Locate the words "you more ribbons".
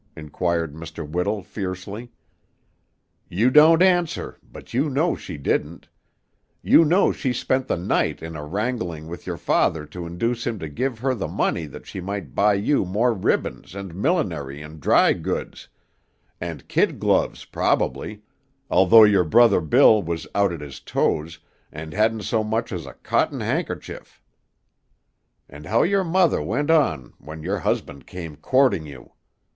12.55-13.75